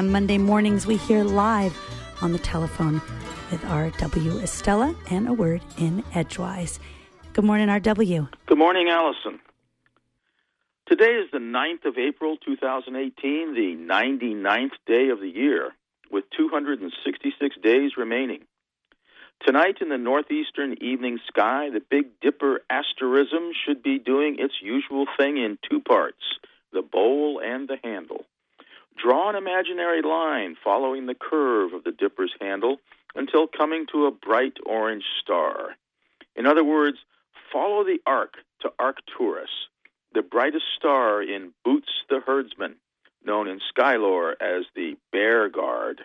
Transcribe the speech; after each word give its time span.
On 0.00 0.10
Monday 0.10 0.38
mornings, 0.38 0.86
we 0.86 0.96
hear 0.96 1.24
live 1.24 1.78
on 2.22 2.32
the 2.32 2.38
telephone 2.38 3.02
with 3.50 3.60
RW 3.64 4.40
Estela 4.40 4.96
and 5.10 5.28
a 5.28 5.34
word 5.34 5.60
in 5.76 6.02
Edgewise. 6.14 6.80
Good 7.34 7.44
morning, 7.44 7.68
RW. 7.68 8.26
Good 8.46 8.56
morning, 8.56 8.88
Allison. 8.88 9.40
Today 10.86 11.20
is 11.22 11.30
the 11.30 11.38
9th 11.38 11.84
of 11.84 11.98
April, 11.98 12.38
2018, 12.38 13.52
the 13.52 13.76
99th 13.76 14.70
day 14.86 15.10
of 15.10 15.20
the 15.20 15.28
year, 15.28 15.72
with 16.10 16.24
266 16.34 17.56
days 17.62 17.90
remaining. 17.98 18.44
Tonight 19.44 19.82
in 19.82 19.90
the 19.90 19.98
northeastern 19.98 20.82
evening 20.82 21.18
sky, 21.26 21.68
the 21.68 21.82
Big 21.90 22.06
Dipper 22.22 22.62
asterism 22.70 23.50
should 23.66 23.82
be 23.82 23.98
doing 23.98 24.36
its 24.38 24.54
usual 24.62 25.04
thing 25.18 25.36
in 25.36 25.58
two 25.70 25.80
parts 25.80 26.24
the 26.72 26.80
bowl 26.80 27.38
and 27.44 27.68
the 27.68 27.76
handle. 27.84 28.24
Draw 29.02 29.30
an 29.30 29.36
imaginary 29.36 30.02
line 30.02 30.56
following 30.62 31.06
the 31.06 31.14
curve 31.14 31.72
of 31.72 31.84
the 31.84 31.92
Dipper's 31.92 32.34
handle 32.40 32.78
until 33.14 33.46
coming 33.46 33.86
to 33.92 34.06
a 34.06 34.10
bright 34.10 34.58
orange 34.66 35.04
star. 35.22 35.76
In 36.36 36.46
other 36.46 36.64
words, 36.64 36.98
follow 37.52 37.84
the 37.84 38.00
arc 38.06 38.34
to 38.60 38.72
Arcturus, 38.78 39.50
the 40.12 40.22
brightest 40.22 40.64
star 40.76 41.22
in 41.22 41.52
Boötes 41.66 42.04
the 42.08 42.20
Herdsman, 42.20 42.76
known 43.24 43.48
in 43.48 43.60
skylore 43.74 44.34
as 44.40 44.64
the 44.74 44.96
Bear 45.12 45.48
Guard. 45.48 46.02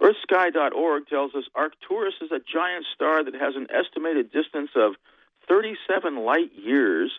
EarthSky.org 0.00 1.06
tells 1.08 1.34
us 1.34 1.44
Arcturus 1.54 2.14
is 2.20 2.32
a 2.32 2.40
giant 2.40 2.86
star 2.94 3.24
that 3.24 3.34
has 3.34 3.56
an 3.56 3.66
estimated 3.70 4.32
distance 4.32 4.70
of 4.74 4.94
37 5.48 6.16
light 6.24 6.52
years 6.54 7.12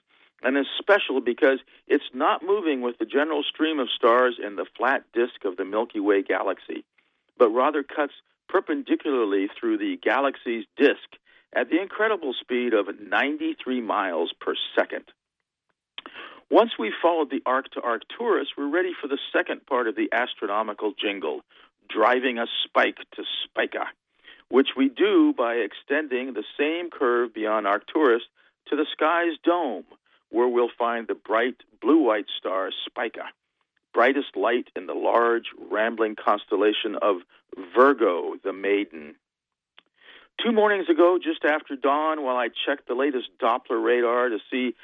and 0.46 0.56
is 0.58 0.68
special 0.78 1.20
because 1.22 1.58
it's 1.88 2.12
not 2.14 2.46
moving 2.46 2.82
with 2.82 3.00
the 3.00 3.06
general 3.06 3.42
stream 3.44 3.80
of 3.80 3.90
stars 3.90 4.36
in 4.42 4.56
the 4.56 4.68
flat 4.78 5.04
disk 5.12 5.44
of 5.44 5.58
the 5.58 5.66
Milky 5.66 6.00
Way 6.00 6.22
galaxy, 6.22 6.86
but 7.36 7.50
rather 7.50 7.82
cuts 7.82 8.14
perpendicularly 8.48 9.50
through 9.60 9.80
the 9.80 9.98
galaxy's 10.04 10.66
disk 10.78 11.18
at 11.52 11.72
the 11.72 11.82
incredible 11.82 12.34
speed 12.40 12.76
of 12.76 12.86
93 13.02 13.82
miles 13.82 14.34
per 14.40 14.54
second. 14.78 15.06
Once 16.52 16.74
we've 16.78 17.02
followed 17.02 17.32
the 17.32 17.42
arc 17.48 17.72
to 17.72 17.82
Arcturus, 17.82 18.50
we're 18.56 18.70
ready 18.70 18.92
for 19.02 19.08
the 19.08 19.18
second 19.34 19.66
part 19.66 19.88
of 19.88 19.96
the 19.96 20.10
astronomical 20.12 20.94
jingle, 20.94 21.42
driving 21.90 22.38
a 22.38 22.46
spike 22.64 23.00
to 23.16 23.24
Spica, 23.44 23.86
which 24.50 24.70
we 24.78 24.90
do 24.90 25.34
by 25.36 25.56
extending 25.56 26.34
the 26.34 26.44
same 26.56 26.92
curve 26.92 27.34
beyond 27.34 27.66
Arcturus 27.66 28.22
to 28.68 28.76
the 28.76 28.86
sky's 28.94 29.38
dome, 29.44 29.86
where 30.30 30.48
we'll 30.48 30.70
find 30.78 31.08
the 31.08 31.16
bright 31.16 31.56
blue 31.82 32.04
white 32.04 32.26
star 32.38 32.72
Spica, 32.86 33.26
brightest 33.94 34.36
light 34.36 34.68
in 34.76 34.88
the 34.88 34.94
large, 34.94 35.46
rambling 35.72 36.16
constellation 36.16 36.96
of 37.02 37.18
Virgo, 37.76 38.36
the 38.44 38.54
maiden. 38.54 39.16
Two 40.44 40.52
mornings 40.52 40.90
ago, 40.90 41.18
just 41.22 41.46
after 41.46 41.76
dawn, 41.76 42.24
while 42.24 42.36
I 42.36 42.50
checked 42.66 42.88
the 42.88 42.94
latest 42.94 43.30
Doppler 43.42 43.82
radar 43.82 44.30
to 44.30 44.40
see 44.52 44.76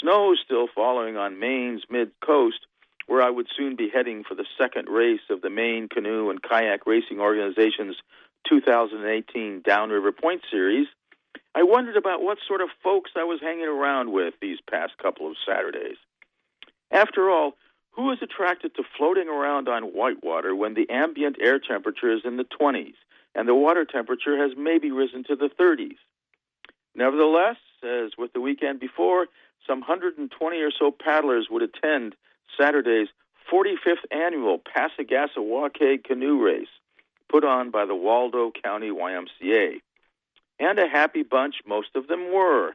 snow 0.00 0.34
still 0.36 0.68
falling 0.72 1.16
on 1.16 1.40
Maine's 1.40 1.82
mid 1.90 2.12
coast, 2.24 2.66
where 3.06 3.20
I 3.20 3.30
would 3.30 3.48
soon 3.56 3.74
be 3.74 3.90
heading 3.92 4.22
for 4.22 4.36
the 4.36 4.46
second 4.56 4.88
race 4.88 5.26
of 5.30 5.40
the 5.42 5.50
Maine 5.50 5.88
Canoe 5.88 6.30
and 6.30 6.40
Kayak 6.40 6.86
Racing 6.86 7.18
Organization's 7.18 7.96
2018 8.48 9.62
Downriver 9.64 10.12
Point 10.12 10.42
Series, 10.48 10.86
I 11.54 11.62
wondered 11.64 11.96
about 11.96 12.22
what 12.22 12.38
sort 12.46 12.60
of 12.60 12.68
folks 12.82 13.10
I 13.16 13.24
was 13.24 13.40
hanging 13.40 13.66
around 13.66 14.12
with 14.12 14.34
these 14.40 14.58
past 14.70 14.92
couple 14.98 15.28
of 15.28 15.36
Saturdays. 15.46 15.96
After 16.92 17.28
all, 17.28 17.56
who 17.92 18.10
is 18.12 18.18
attracted 18.22 18.74
to 18.76 18.84
floating 18.96 19.28
around 19.28 19.68
on 19.68 19.82
whitewater 19.82 20.54
when 20.54 20.74
the 20.74 20.88
ambient 20.90 21.36
air 21.40 21.58
temperature 21.58 22.12
is 22.12 22.22
in 22.24 22.36
the 22.36 22.44
20s 22.44 22.94
and 23.34 23.48
the 23.48 23.54
water 23.54 23.84
temperature 23.84 24.36
has 24.36 24.52
maybe 24.56 24.92
risen 24.92 25.24
to 25.24 25.34
the 25.34 25.50
30s? 25.60 25.98
Nevertheless, 26.94 27.56
as 27.82 28.12
with 28.16 28.32
the 28.32 28.40
weekend 28.40 28.78
before, 28.78 29.26
some 29.66 29.80
120 29.80 30.60
or 30.60 30.70
so 30.70 30.90
paddlers 30.90 31.48
would 31.50 31.62
attend 31.62 32.14
Saturday's 32.56 33.08
45th 33.52 34.04
annual 34.10 34.60
Passagassawakeag 34.60 36.04
canoe 36.04 36.42
race 36.42 36.68
put 37.28 37.44
on 37.44 37.70
by 37.70 37.86
the 37.86 37.94
Waldo 37.94 38.52
County 38.62 38.90
YMCA. 38.90 39.80
And 40.60 40.78
a 40.78 40.86
happy 40.86 41.22
bunch 41.22 41.56
most 41.66 41.96
of 41.96 42.06
them 42.06 42.32
were. 42.32 42.74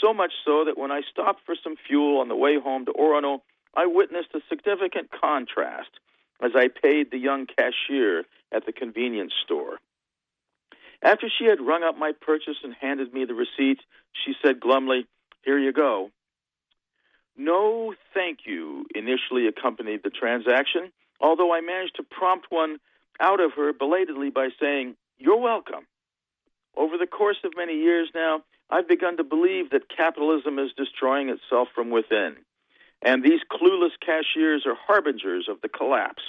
So 0.00 0.14
much 0.14 0.32
so 0.44 0.64
that 0.64 0.78
when 0.78 0.90
I 0.90 1.02
stopped 1.10 1.42
for 1.44 1.54
some 1.62 1.76
fuel 1.86 2.20
on 2.20 2.28
the 2.28 2.36
way 2.36 2.58
home 2.58 2.86
to 2.86 2.92
Orono, 2.92 3.40
I 3.74 3.86
witnessed 3.86 4.30
a 4.34 4.40
significant 4.48 5.10
contrast 5.10 5.90
as 6.42 6.52
I 6.54 6.68
paid 6.68 7.10
the 7.10 7.18
young 7.18 7.46
cashier 7.46 8.24
at 8.50 8.64
the 8.64 8.72
convenience 8.72 9.34
store. 9.44 9.78
After 11.02 11.28
she 11.28 11.44
had 11.44 11.60
rung 11.60 11.82
up 11.82 11.98
my 11.98 12.12
purchase 12.12 12.56
and 12.64 12.74
handed 12.74 13.12
me 13.12 13.24
the 13.24 13.34
receipt, 13.34 13.80
she 14.12 14.34
said 14.42 14.58
glumly, 14.58 15.06
Here 15.44 15.58
you 15.58 15.72
go. 15.72 16.10
No 17.36 17.94
thank 18.14 18.40
you 18.46 18.86
initially 18.94 19.46
accompanied 19.46 20.02
the 20.02 20.10
transaction, 20.10 20.90
although 21.20 21.52
I 21.52 21.60
managed 21.60 21.96
to 21.96 22.02
prompt 22.02 22.46
one 22.50 22.78
out 23.20 23.40
of 23.40 23.52
her 23.52 23.72
belatedly 23.72 24.30
by 24.30 24.48
saying, 24.58 24.96
You're 25.18 25.40
welcome. 25.40 25.86
Over 26.76 26.96
the 26.96 27.06
course 27.06 27.38
of 27.44 27.52
many 27.56 27.74
years 27.74 28.10
now, 28.14 28.42
I've 28.70 28.88
begun 28.88 29.16
to 29.16 29.24
believe 29.24 29.70
that 29.70 29.88
capitalism 29.88 30.58
is 30.58 30.70
destroying 30.76 31.28
itself 31.28 31.68
from 31.74 31.90
within, 31.90 32.36
and 33.02 33.22
these 33.22 33.40
clueless 33.50 33.92
cashiers 34.04 34.66
are 34.66 34.74
harbingers 34.74 35.48
of 35.48 35.60
the 35.60 35.68
collapse. 35.68 36.22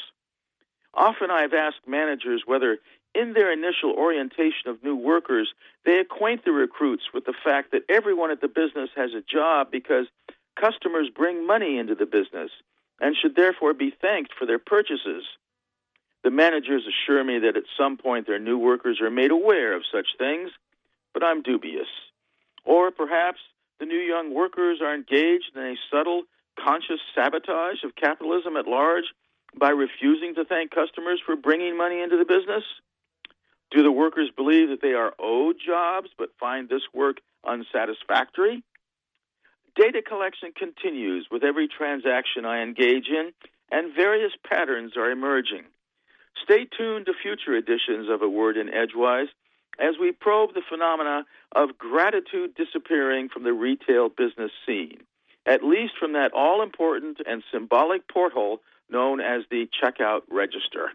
Often 0.93 1.31
I've 1.31 1.53
asked 1.53 1.87
managers 1.87 2.43
whether, 2.45 2.79
in 3.13 3.33
their 3.33 3.51
initial 3.51 3.91
orientation 3.91 4.67
of 4.67 4.83
new 4.83 4.95
workers, 4.95 5.53
they 5.85 5.99
acquaint 5.99 6.45
the 6.45 6.51
recruits 6.51 7.03
with 7.13 7.25
the 7.25 7.33
fact 7.43 7.71
that 7.71 7.83
everyone 7.89 8.31
at 8.31 8.41
the 8.41 8.47
business 8.47 8.89
has 8.95 9.13
a 9.13 9.21
job 9.21 9.69
because 9.71 10.07
customers 10.59 11.09
bring 11.13 11.45
money 11.45 11.77
into 11.77 11.95
the 11.95 12.05
business 12.05 12.51
and 12.99 13.15
should 13.15 13.35
therefore 13.35 13.73
be 13.73 13.91
thanked 14.01 14.33
for 14.37 14.45
their 14.45 14.59
purchases. 14.59 15.23
The 16.23 16.31
managers 16.31 16.83
assure 16.85 17.23
me 17.23 17.39
that 17.39 17.55
at 17.55 17.63
some 17.77 17.97
point 17.97 18.27
their 18.27 18.39
new 18.39 18.57
workers 18.57 18.99
are 19.01 19.09
made 19.09 19.31
aware 19.31 19.73
of 19.73 19.83
such 19.91 20.07
things, 20.17 20.51
but 21.13 21.23
I'm 21.23 21.41
dubious. 21.41 21.87
Or 22.65 22.91
perhaps 22.91 23.39
the 23.79 23.85
new 23.85 23.99
young 23.99 24.33
workers 24.33 24.79
are 24.81 24.93
engaged 24.93 25.51
in 25.55 25.61
a 25.61 25.75
subtle, 25.89 26.23
conscious 26.59 26.99
sabotage 27.15 27.83
of 27.83 27.95
capitalism 27.95 28.57
at 28.57 28.67
large 28.67 29.05
by 29.57 29.69
refusing 29.69 30.35
to 30.35 30.45
thank 30.45 30.71
customers 30.71 31.21
for 31.25 31.35
bringing 31.35 31.77
money 31.77 32.01
into 32.01 32.17
the 32.17 32.25
business? 32.25 32.63
Do 33.71 33.83
the 33.83 33.91
workers 33.91 34.31
believe 34.35 34.69
that 34.69 34.81
they 34.81 34.93
are 34.93 35.13
owed 35.19 35.55
jobs 35.65 36.09
but 36.17 36.29
find 36.39 36.67
this 36.67 36.81
work 36.93 37.17
unsatisfactory? 37.45 38.63
Data 39.75 40.01
collection 40.01 40.51
continues 40.55 41.27
with 41.31 41.43
every 41.43 41.67
transaction 41.67 42.45
I 42.45 42.61
engage 42.61 43.07
in, 43.07 43.31
and 43.71 43.95
various 43.95 44.33
patterns 44.43 44.97
are 44.97 45.09
emerging. 45.09 45.63
Stay 46.43 46.65
tuned 46.65 47.05
to 47.05 47.13
future 47.13 47.55
editions 47.55 48.09
of 48.09 48.21
A 48.21 48.29
Word 48.29 48.57
in 48.57 48.73
Edgewise 48.73 49.27
as 49.79 49.95
we 49.99 50.11
probe 50.11 50.53
the 50.53 50.61
phenomena 50.67 51.25
of 51.53 51.77
gratitude 51.77 52.55
disappearing 52.55 53.29
from 53.29 53.43
the 53.43 53.53
retail 53.53 54.09
business 54.09 54.51
scene, 54.65 54.97
at 55.45 55.63
least 55.63 55.93
from 55.99 56.13
that 56.13 56.33
all 56.33 56.61
important 56.61 57.17
and 57.25 57.43
symbolic 57.51 58.07
porthole 58.07 58.61
known 58.89 59.21
as 59.21 59.43
the 59.49 59.67
checkout 59.81 60.21
register. 60.29 60.91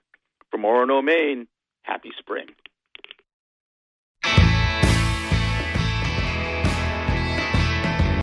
From 0.50 0.62
Orono, 0.62 1.02
Maine, 1.02 1.46
happy 1.82 2.10
spring. 2.18 2.46